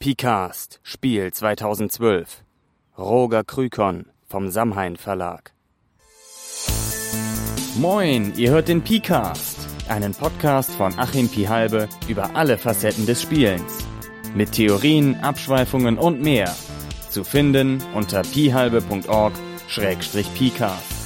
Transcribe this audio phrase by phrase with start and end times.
[0.00, 2.44] Picast, Spiel 2012.
[2.96, 5.50] Roger Krükon vom Samhain Verlag.
[7.74, 9.58] Moin, ihr hört den Picast,
[9.88, 13.78] einen Podcast von Achim Pihalbe über alle Facetten des Spielens.
[14.36, 16.54] Mit Theorien, Abschweifungen und mehr.
[17.10, 20.97] Zu finden unter pihalbe.org-picast.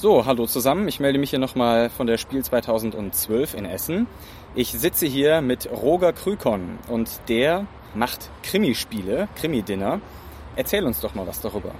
[0.00, 0.88] So, hallo zusammen.
[0.88, 4.06] Ich melde mich hier nochmal von der Spiel 2012 in Essen.
[4.54, 10.00] Ich sitze hier mit Roger Krükon und der macht Krimispiele, Krimi-Dinner.
[10.56, 11.72] Erzähl uns doch mal was darüber.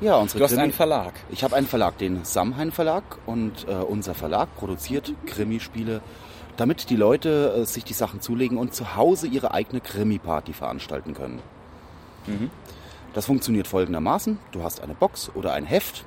[0.00, 1.14] Ja, unsere Du hast Krimi- einen Verlag.
[1.28, 6.02] Ich habe einen Verlag, den Samhain Verlag und äh, unser Verlag produziert Krimispiele,
[6.56, 11.14] damit die Leute äh, sich die Sachen zulegen und zu Hause ihre eigene Krimi-Party veranstalten
[11.14, 11.40] können.
[13.12, 14.38] Das funktioniert folgendermaßen.
[14.52, 16.04] Du hast eine Box oder ein Heft.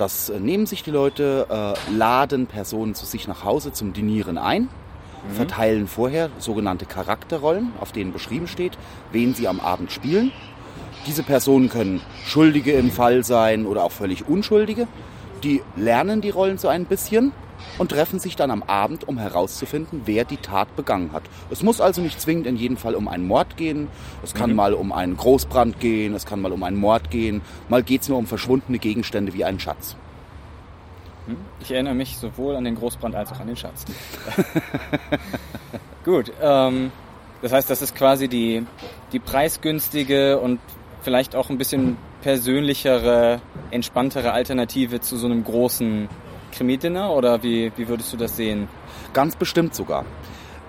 [0.00, 4.38] Das äh, nehmen sich die Leute, äh, laden Personen zu sich nach Hause zum Dinieren
[4.38, 4.70] ein,
[5.34, 8.78] verteilen vorher sogenannte Charakterrollen, auf denen beschrieben steht,
[9.12, 10.32] wen sie am Abend spielen.
[11.06, 14.88] Diese Personen können Schuldige im Fall sein oder auch völlig Unschuldige.
[15.44, 17.32] Die lernen die Rollen so ein bisschen
[17.78, 21.22] und treffen sich dann am Abend, um herauszufinden, wer die Tat begangen hat.
[21.50, 23.88] Es muss also nicht zwingend in jedem Fall um einen Mord gehen.
[24.22, 27.42] Es kann mal um einen Großbrand gehen, es kann mal um einen Mord gehen.
[27.68, 29.96] Mal geht es nur um verschwundene Gegenstände wie einen Schatz.
[31.60, 33.84] Ich erinnere mich sowohl an den Großbrand als auch an den Schatz.
[36.04, 36.90] Gut, ähm,
[37.42, 38.66] das heißt, das ist quasi die,
[39.12, 40.60] die preisgünstige und
[41.02, 46.08] vielleicht auch ein bisschen persönlichere, entspanntere Alternative zu so einem großen
[46.50, 48.68] Krimi-Dinner oder wie, wie würdest du das sehen?
[49.12, 50.04] Ganz bestimmt sogar.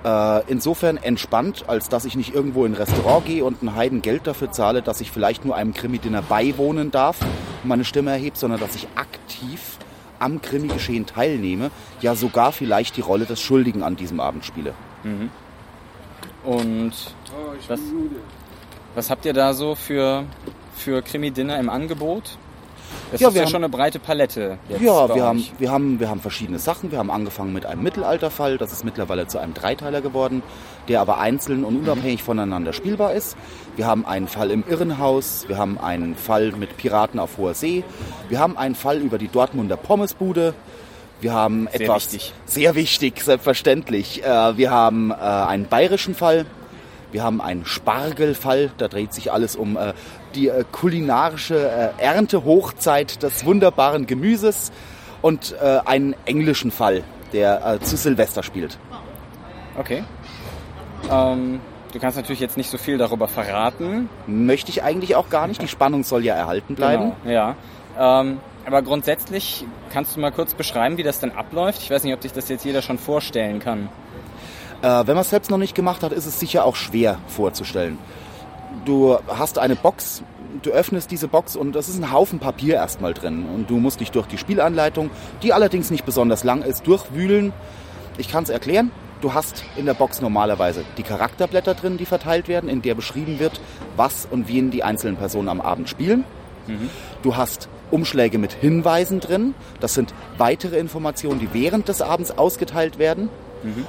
[0.04, 4.02] Äh, insofern entspannt, als dass ich nicht irgendwo in ein Restaurant gehe und ein Heiden
[4.02, 8.38] Geld dafür zahle, dass ich vielleicht nur einem Krimi-Dinner beiwohnen darf und meine Stimme erhebe,
[8.38, 9.78] sondern dass ich aktiv
[10.18, 14.74] am Krimi-Geschehen teilnehme, ja sogar vielleicht die Rolle des Schuldigen an diesem Abend spiele.
[16.44, 16.94] Und
[17.68, 17.80] was,
[18.96, 20.26] was habt ihr da so für,
[20.76, 22.38] für Krimi-Dinner im Angebot?
[23.12, 24.58] Das Ja, ist wir ja haben- schon eine breite Palette.
[24.70, 26.92] Jetzt Ja, wir haben, wir, haben, wir haben verschiedene Sachen.
[26.92, 28.58] Wir haben angefangen mit einem Mittelalterfall.
[28.58, 30.44] Das ist mittlerweile zu einem Dreiteiler geworden,
[30.88, 33.36] der aber einzeln und unabhängig voneinander spielbar ist.
[33.76, 35.46] Wir haben einen Fall im Irrenhaus.
[35.48, 37.84] Wir haben einen Fall mit Piraten auf hoher See.
[38.30, 40.54] Wir haben einen Fall über die Dortmunder Pommesbude.
[41.22, 42.34] Wir haben Sehr etwas wichtig.
[42.46, 44.24] sehr wichtig, selbstverständlich.
[44.24, 46.46] Äh, Wir haben äh, einen bayerischen Fall.
[47.12, 49.94] Wir haben einen Spargelfall, da dreht sich alles um äh,
[50.36, 54.72] die äh, kulinarische äh, Erntehochzeit des wunderbaren Gemüses
[55.22, 58.78] und äh, einen englischen Fall, der äh, zu Silvester spielt.
[59.78, 60.04] Okay.
[61.10, 61.60] Ähm,
[61.92, 64.10] du kannst natürlich jetzt nicht so viel darüber verraten.
[64.28, 67.14] Möchte ich eigentlich auch gar nicht, die Spannung soll ja erhalten bleiben.
[67.24, 67.56] Genau, ja.
[68.00, 71.82] Ähm, aber grundsätzlich kannst du mal kurz beschreiben, wie das dann abläuft.
[71.82, 73.90] Ich weiß nicht, ob sich das jetzt jeder schon vorstellen kann.
[74.82, 77.98] Äh, wenn man es selbst noch nicht gemacht hat, ist es sicher auch schwer vorzustellen.
[78.86, 80.24] Du hast eine Box,
[80.64, 83.46] du öffnest diese Box und es ist ein Haufen Papier erstmal drin.
[83.46, 85.12] Und du musst dich durch die Spielanleitung,
[85.44, 87.54] die allerdings nicht besonders lang ist, durchwühlen.
[88.18, 88.92] Ich kann es erklären.
[89.22, 93.40] Du hast in der Box normalerweise die Charakterblätter drin, die verteilt werden, in der beschrieben
[93.40, 93.62] wird,
[93.96, 96.24] was und wen die einzelnen Personen am Abend spielen.
[97.22, 99.54] Du hast Umschläge mit Hinweisen drin.
[99.80, 103.30] Das sind weitere Informationen, die während des Abends ausgeteilt werden.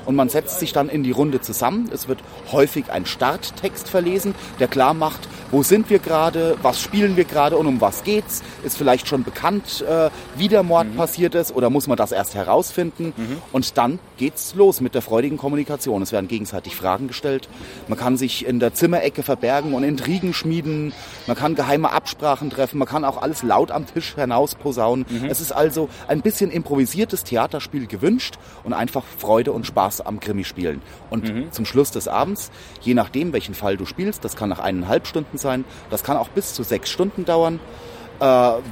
[0.05, 1.91] Und man setzt sich dann in die Runde zusammen.
[1.93, 7.17] Es wird häufig ein Starttext verlesen, der klar macht, wo sind wir gerade, was spielen
[7.17, 8.43] wir gerade und um was geht's.
[8.65, 12.35] Ist vielleicht schon bekannt, äh, wie der Mord passiert ist oder muss man das erst
[12.35, 13.13] herausfinden?
[13.53, 16.03] Und dann geht's los mit der freudigen Kommunikation.
[16.03, 17.49] Es werden gegenseitig Fragen gestellt.
[17.89, 20.93] Man kann sich in der Zimmerecke verbergen und Intrigen schmieden.
[21.27, 22.79] Man kann geheime Absprachen treffen.
[22.79, 25.05] Man kann auch alles laut am Tisch hinaus posaunen.
[25.29, 30.45] Es ist also ein bisschen improvisiertes Theaterspiel gewünscht und einfach Freude und Spaß am Krimi
[30.45, 30.83] spielen.
[31.11, 32.51] Und zum Schluss des Abends,
[32.81, 36.29] je nachdem, welchen Fall du spielst, das kann nach eineinhalb Stunden sein, das kann auch
[36.29, 37.61] bis zu sechs Stunden dauern,
[38.21, 38.25] äh,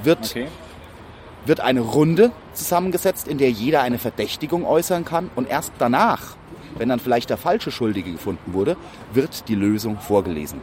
[0.03, 0.47] wird Okay.
[1.47, 6.37] wird eine Runde zusammengesetzt, in der jeder eine Verdächtigung äußern kann und erst danach,
[6.77, 8.77] wenn dann vielleicht der falsche Schuldige gefunden wurde,
[9.13, 10.61] wird die Lösung vorgelesen.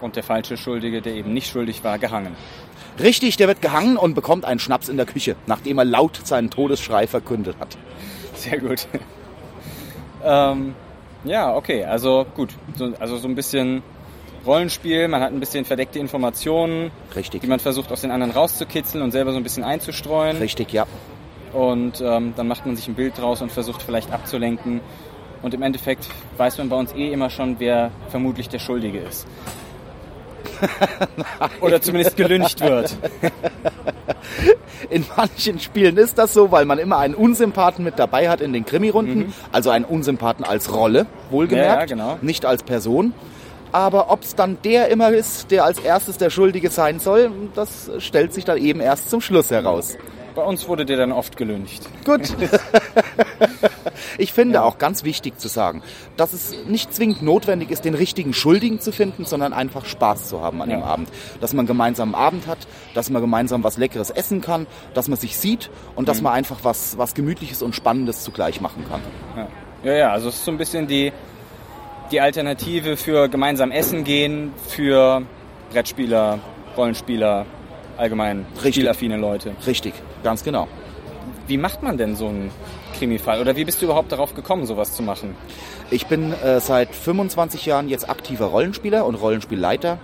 [0.00, 2.34] Und der falsche Schuldige, der eben nicht schuldig war, gehangen.
[2.98, 6.50] Richtig, der wird gehangen und bekommt einen Schnaps in der Küche, nachdem er laut seinen
[6.50, 7.78] Todesschrei verkündet hat.
[8.42, 8.88] Sehr gut.
[10.24, 10.74] ähm,
[11.24, 12.50] ja, okay, also gut.
[12.74, 13.82] So, also so ein bisschen
[14.44, 17.42] Rollenspiel, man hat ein bisschen verdeckte Informationen, Richtig.
[17.42, 20.38] die man versucht aus den anderen rauszukitzeln und selber so ein bisschen einzustreuen.
[20.38, 20.86] Richtig, ja.
[21.52, 24.80] Und ähm, dann macht man sich ein Bild draus und versucht vielleicht abzulenken.
[25.42, 29.26] Und im Endeffekt weiß man bei uns eh immer schon, wer vermutlich der Schuldige ist.
[31.60, 32.96] Oder zumindest gelüncht wird.
[34.90, 38.52] In manchen Spielen ist das so, weil man immer einen Unsympathen mit dabei hat in
[38.52, 39.18] den Krimi-Runden.
[39.18, 39.32] Mhm.
[39.52, 41.68] Also einen Unsympathen als Rolle, wohlgemerkt.
[41.68, 42.18] Ja, ja, genau.
[42.20, 43.14] Nicht als Person.
[43.72, 47.90] Aber ob es dann der immer ist, der als erstes der Schuldige sein soll, das
[47.98, 49.96] stellt sich dann eben erst zum Schluss heraus.
[50.34, 51.82] Bei uns wurde der dann oft gelüncht.
[52.04, 52.20] Gut.
[54.18, 55.82] ich finde auch ganz wichtig zu sagen,
[56.16, 60.40] dass es nicht zwingend notwendig ist, den richtigen Schuldigen zu finden, sondern einfach Spaß zu
[60.40, 60.86] haben an dem Ja.
[60.86, 61.08] Abend.
[61.40, 62.58] Dass man gemeinsam einen Abend hat,
[62.94, 66.58] dass man gemeinsam was Leckeres essen kann, dass man sich sieht und dass man einfach
[66.62, 69.00] was, was Gemütliches und Spannendes zugleich machen kann.
[69.36, 69.48] Ja,
[69.84, 71.12] ja, ja also es ist so ein bisschen die,
[72.10, 75.22] die Alternative für gemeinsam essen gehen, für
[75.72, 76.38] Brettspieler,
[76.76, 77.46] Rollenspieler,
[77.96, 78.74] allgemein Richtig.
[78.74, 79.54] spielaffine Leute.
[79.66, 80.68] Richtig, ganz genau.
[81.46, 82.50] Wie macht man denn so einen
[82.98, 83.40] Krimi-Fall?
[83.40, 85.34] Oder wie bist du überhaupt darauf gekommen, sowas zu machen?
[85.90, 89.98] Ich bin äh, seit 25 Jahren jetzt aktiver Rollenspieler und Rollenspielleiter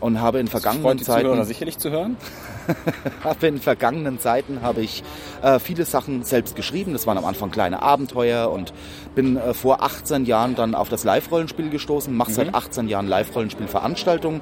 [0.00, 2.16] und habe in vergangenen Freut die Zuhörer Zeiten sicherlich zu hören.
[3.24, 5.02] habe in vergangenen Zeiten habe ich
[5.42, 6.92] äh, viele Sachen selbst geschrieben.
[6.92, 8.72] Das waren am Anfang kleine Abenteuer und
[9.14, 12.14] bin äh, vor 18 Jahren dann auf das Live-Rollenspiel gestoßen.
[12.14, 14.40] Mache seit 18 Jahren Live-Rollenspielveranstaltungen.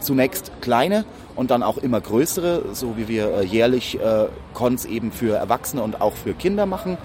[0.00, 1.04] Zunächst kleine
[1.34, 5.82] und dann auch immer größere, so wie wir äh, jährlich äh, Cons eben für Erwachsene
[5.82, 6.98] und auch für Kinder machen.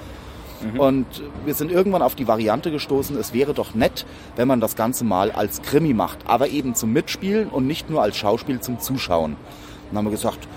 [0.77, 1.05] Und
[1.45, 4.05] wir sind irgendwann auf die Variante gestoßen, es wäre doch nett,
[4.35, 8.01] wenn man das Ganze mal als Krimi macht, aber eben zum Mitspielen und nicht nur
[8.01, 9.35] als Schauspiel zum Zuschauen.
[9.89, 10.47] Dann haben wir gesagt,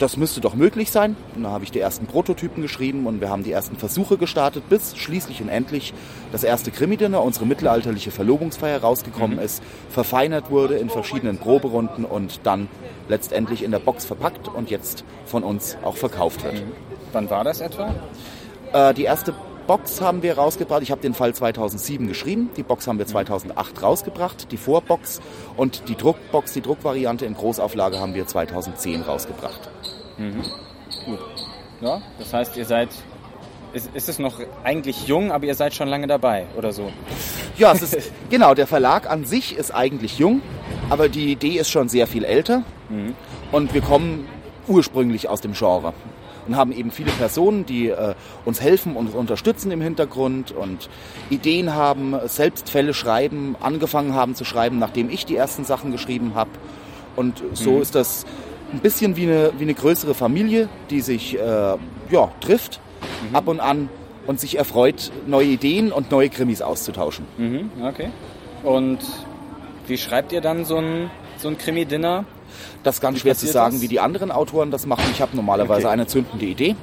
[0.00, 1.14] das müsste doch möglich sein.
[1.36, 4.68] Und dann habe ich die ersten Prototypen geschrieben und wir haben die ersten Versuche gestartet,
[4.68, 5.92] bis schließlich und endlich
[6.32, 12.68] das erste Krimi-Dinner, unsere mittelalterliche Verlobungsfeier rausgekommen ist, verfeinert wurde in verschiedenen Proberunden und dann
[13.08, 16.62] letztendlich in der Box verpackt und jetzt von uns auch verkauft wird.
[17.12, 17.94] Wann war das etwa?
[18.72, 19.34] Äh, die erste
[19.70, 20.82] Box haben wir rausgebracht.
[20.82, 22.50] Ich habe den Fall 2007 geschrieben.
[22.56, 24.50] Die Box haben wir 2008 rausgebracht.
[24.50, 25.20] Die Vorbox
[25.56, 29.70] und die Druckbox, die Druckvariante in Großauflage haben wir 2010 rausgebracht.
[31.80, 32.88] Ja, das heißt, ihr seid.
[33.72, 36.90] Ist, ist es noch eigentlich jung, aber ihr seid schon lange dabei oder so?
[37.56, 40.42] Ja, es ist, genau, der Verlag an sich ist eigentlich jung,
[40.88, 42.64] aber die Idee ist schon sehr viel älter.
[43.52, 44.26] Und wir kommen
[44.66, 45.94] ursprünglich aus dem Genre
[46.50, 48.14] und haben eben viele Personen, die äh,
[48.44, 50.90] uns helfen und uns unterstützen im Hintergrund und
[51.30, 56.32] Ideen haben, selbst Fälle schreiben, angefangen haben zu schreiben, nachdem ich die ersten Sachen geschrieben
[56.34, 56.50] habe.
[57.14, 58.26] Und so ist das
[58.72, 62.80] ein bisschen wie eine, wie eine größere Familie, die sich äh, ja, trifft
[63.32, 63.88] ab und an
[64.26, 67.26] und sich erfreut, neue Ideen und neue Krimis auszutauschen.
[67.38, 68.08] Mhm, okay.
[68.64, 68.98] Und
[69.86, 72.24] wie schreibt ihr dann so ein, so ein Krimi-Dinner?
[72.82, 73.82] Das ist ganz schwer zu sagen, das?
[73.82, 75.04] wie die anderen Autoren das machen.
[75.12, 75.92] Ich habe normalerweise Okay.
[75.92, 76.76] eine zündende Idee.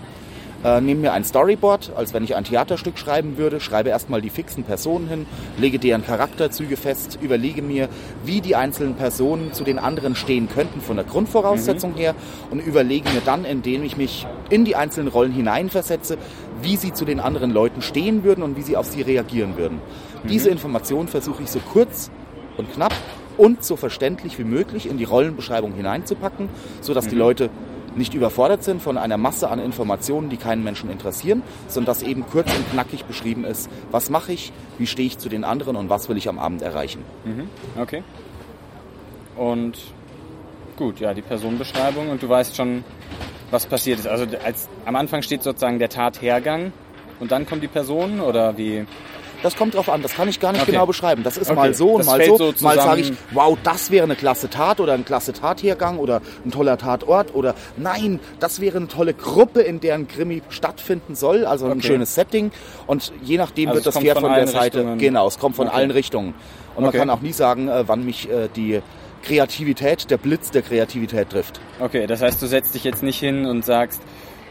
[0.64, 4.32] Äh, nehme mir ein Storyboard, als wenn ich ein Theaterstück schreiben würde, schreibe erstmal die
[4.32, 5.26] fixen Personen hin,
[5.60, 7.90] lege deren Charakterzüge fest, überlege mir,
[8.26, 12.16] wie die einzelnen Personen zu den anderen stehen könnten von der Grundvoraussetzung her
[12.50, 16.18] und überlege mir dann, indem ich mich in die einzelnen Rollen hineinversetze,
[16.64, 19.80] wie sie zu den anderen Leuten stehen würden und wie sie auf sie reagieren würden.
[20.28, 22.10] Diese Informationen versuche ich so kurz
[22.58, 22.94] und knapp
[23.38, 26.50] und so verständlich wie möglich in die Rollenbeschreibung hineinzupacken,
[26.82, 27.50] sodass die Leute
[27.96, 32.26] nicht überfordert sind von einer Masse an Informationen, die keinen Menschen interessieren, sondern dass eben
[32.28, 35.90] kurz und knackig beschrieben ist, was mache ich, wie stehe ich zu den anderen und
[35.90, 37.04] was will ich am Abend erreichen.
[37.80, 38.04] Okay.
[39.36, 39.78] Und
[40.78, 42.84] gut, ja, die Personenbeschreibung und du weißt schon,
[43.52, 44.08] was passiert ist.
[44.08, 46.72] Also als, am Anfang steht sozusagen der Tathergang
[47.20, 48.86] und dann kommt die Person oder wie?
[49.44, 50.72] Das kommt drauf an, das kann ich gar nicht Okay.
[50.72, 51.24] genau beschreiben.
[51.24, 52.38] Das ist Okay, mal so und das mal so.
[52.38, 56.22] so mal sage ich, wow, das wäre eine klasse Tat oder ein klasse Tathergang oder
[56.46, 61.16] ein toller Tatort oder nein, das wäre eine tolle Gruppe, in der ein Krimi stattfinden
[61.16, 61.88] soll, also ein Okay.
[61.88, 62.52] schönes Setting.
[62.88, 64.98] Und je nachdem Also wird das Pferd von von der Seite, Richtungen.
[65.00, 66.34] genau, es kommt von allen Richtungen.
[66.76, 68.82] Und man kann auch nie sagen, äh, wann mich äh, die
[69.24, 71.60] Kreativität, der Blitz der Kreativität trifft.
[71.80, 74.02] Okay, das heißt, du setzt dich jetzt nicht hin und sagst,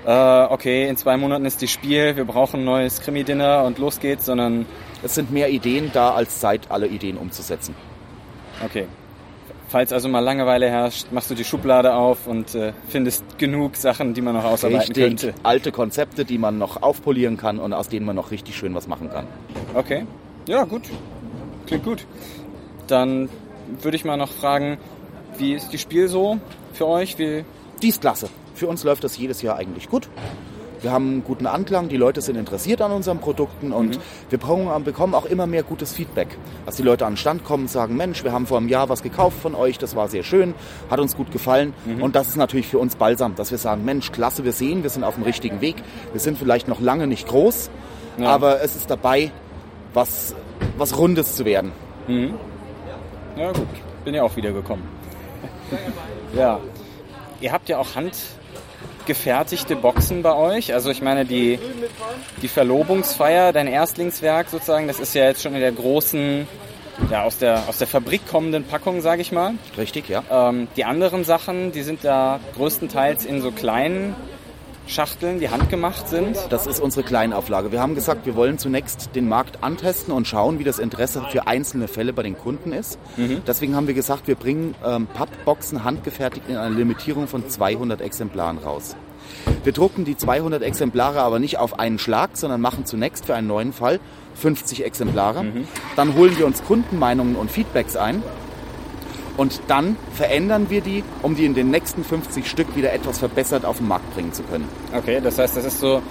[0.06, 4.00] äh, okay, in zwei Monaten ist die Spiel, wir brauchen ein neues Krimi-Dinner und los
[4.00, 4.64] geht's, sondern
[5.02, 7.74] Es sind mehr Ideen da als Zeit, alle Ideen umzusetzen.
[8.64, 8.86] okay.
[9.68, 14.14] Falls also mal Langeweile herrscht, machst du die Schublade auf und äh, findest genug Sachen,
[14.14, 15.34] die man noch ausarbeiten Richtig könnte.
[15.42, 18.86] alte Konzepte, die man noch aufpolieren kann und aus denen man noch richtig schön was
[18.86, 19.26] machen kann.
[19.74, 20.06] Okay.
[20.46, 20.82] Ja, gut.
[21.66, 22.06] Klingt gut.
[22.86, 23.28] Dann
[23.82, 24.78] würde ich mal noch fragen,
[25.36, 26.38] wie ist die Spiel so
[26.72, 27.18] für euch?
[27.18, 27.44] Wie,
[27.82, 28.28] Die ist klasse.
[28.56, 30.08] Für uns läuft das jedes Jahr eigentlich gut.
[30.80, 33.98] Wir haben einen guten Anklang, die Leute sind interessiert an unseren Produkten und
[34.30, 36.28] wir bekommen auch immer mehr gutes Feedback.
[36.64, 38.88] Dass die Leute an den Stand kommen und sagen, Mensch, wir haben vor einem Jahr
[38.88, 40.54] was gekauft von euch, das war sehr schön,
[40.90, 41.74] hat uns gut gefallen.
[42.00, 44.90] Und das ist natürlich für uns balsam, dass wir sagen, Mensch, klasse, wir sehen, wir
[44.90, 45.76] sind auf dem richtigen Weg.
[46.12, 47.70] Wir sind vielleicht noch lange nicht groß,
[48.18, 48.28] Ja.
[48.30, 49.32] aber es ist dabei,
[49.92, 50.34] was,
[50.78, 51.72] was Rundes zu werden.
[53.36, 53.66] ja gut,
[54.04, 54.82] bin ja auch wieder gekommen.
[56.36, 56.60] Ja.
[57.40, 60.72] Ihr habt ja auch handgefertigte Boxen bei euch.
[60.72, 61.58] Also ich meine, die,
[62.42, 66.46] die Verlobungsfeier, dein Erstlingswerk sozusagen, das ist ja jetzt schon in der großen,
[67.10, 69.54] ja, aus der, aus der Fabrik kommenden Packung, sage ich mal.
[69.76, 70.22] Richtig, ja.
[70.30, 74.14] Ähm, die anderen Sachen, die sind da größtenteils in so kleinen
[74.86, 76.36] Schachteln, die handgemacht sind.
[76.50, 77.72] Das ist unsere Kleinauflage.
[77.72, 81.46] Wir haben gesagt, wir wollen zunächst den Markt antesten und schauen, wie das Interesse für
[81.46, 82.98] einzelne Fälle bei den Kunden ist.
[83.16, 83.42] Mhm.
[83.46, 88.58] Deswegen haben wir gesagt, wir bringen ähm, Pappboxen handgefertigt in einer Limitierung von 200 Exemplaren
[88.58, 88.96] raus.
[89.64, 93.48] Wir drucken die 200 Exemplare aber nicht auf einen Schlag, sondern machen zunächst für einen
[93.48, 93.98] neuen Fall
[94.36, 95.44] 50 Exemplare.
[95.96, 98.22] Dann holen wir uns Kundenmeinungen und Feedbacks ein
[99.36, 103.64] und dann verändern wir die, um die in den nächsten 50 Stück wieder etwas verbessert
[103.64, 104.68] auf den Markt bringen zu können.
[104.94, 106.02] Okay, das heißt, das ist so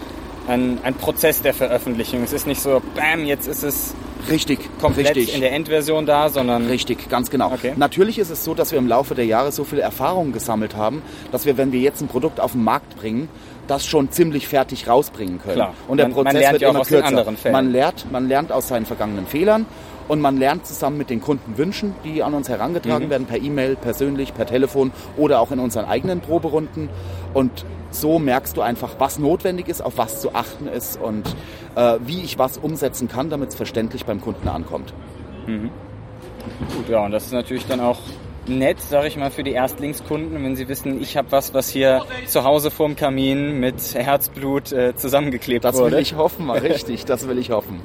[0.47, 2.23] ein, ein Prozess der Veröffentlichung.
[2.23, 3.95] Es ist nicht so, bam, jetzt ist es
[4.29, 5.35] Richtig, komplett richtig.
[5.35, 7.51] in der Endversion da, sondern Richtig, ganz genau.
[7.53, 7.73] Okay.
[7.75, 11.01] Natürlich ist es so, dass wir im Laufe der Jahre so viel Erfahrung gesammelt haben,
[11.31, 13.29] dass wir, wenn wir jetzt ein Produkt auf den Markt bringen,
[13.67, 15.55] das schon ziemlich fertig rausbringen können.
[15.55, 15.73] Klar.
[15.87, 17.07] Und der Man- man Prozess lernt wird ja auch immer aus den kürzer.
[17.07, 17.53] anderen Fällen.
[17.53, 19.65] Man lernt, man lernt aus seinen vergangenen Fehlern
[20.07, 22.53] und man lernt zusammen mit den Kundenwünschen, die an uns Mhm.
[22.53, 26.89] herangetragen werden, per E-Mail, persönlich, per Telefon oder auch in unseren eigenen Proberunden.
[27.33, 27.65] Und
[27.95, 31.27] so merkst du einfach, was notwendig ist, auf was zu achten ist und
[31.75, 34.93] äh, wie ich was umsetzen kann, damit es verständlich beim Kunden ankommt.
[35.45, 37.99] gut, ja, und das ist natürlich dann auch
[38.47, 42.03] nett, sag ich mal, für die Erstlingskunden, wenn sie wissen, ich habe was, was hier
[42.27, 45.95] zu Hause vorm Kamin mit Herzblut äh, zusammengeklebt Das wurde.
[45.95, 47.79] will ich hoffen, richtig, das will ich hoffen.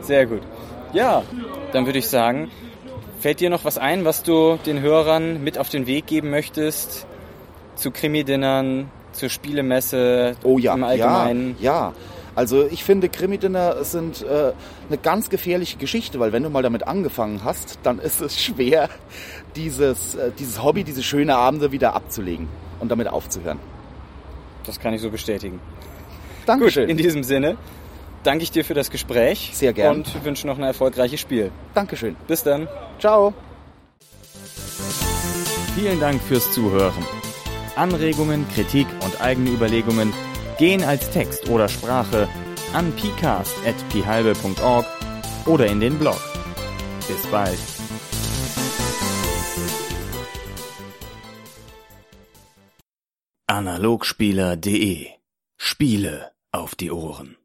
[0.00, 0.42] Sehr gut.
[0.92, 1.22] Ja,
[1.72, 2.50] dann würde ich sagen,
[3.20, 7.06] fällt dir noch was ein, was du den Hörern mit auf den Weg geben möchtest
[7.76, 11.56] zu Krimi-Dinnern, zur Spielemesse Oh ja, im Allgemeinen?
[11.60, 11.92] ja, ja.
[12.36, 14.52] Also ich finde, Krimi-Dinner sind äh,
[14.88, 18.88] eine ganz gefährliche Geschichte, weil wenn du mal damit angefangen hast, dann ist es schwer,
[19.56, 22.48] dieses, äh, dieses Hobby, diese schönen Abende wieder abzulegen
[22.78, 23.58] und damit aufzuhören.
[24.64, 25.60] Das kann ich so bestätigen.
[26.46, 26.88] Dankeschön.
[26.88, 27.56] In diesem Sinne
[28.22, 29.96] danke ich dir für das Gespräch Sehr gern.
[29.96, 31.50] und wünsche noch ein erfolgreiches Spiel.
[31.74, 32.16] Dankeschön.
[32.26, 32.68] Bis dann.
[33.00, 33.34] Ciao.
[35.74, 37.29] Vielen Dank fürs Zuhören.
[37.80, 40.12] Anregungen, Kritik und eigene Überlegungen
[40.58, 42.28] gehen als Text oder Sprache
[42.74, 44.86] an pcast.phalbe.org
[45.46, 46.20] oder in den Blog.
[47.08, 47.58] Bis bald.
[53.46, 55.08] Analogspieler.de
[55.56, 57.39] Spiele auf die Ohren.